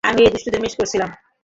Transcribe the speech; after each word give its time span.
আমি 0.03 0.19
এই 0.21 0.31
দুষ্টুদের 0.33 0.61
মিস 0.61 0.73
করছিলাম। 0.79 1.09